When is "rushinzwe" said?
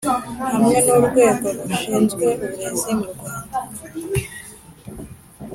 1.67-2.25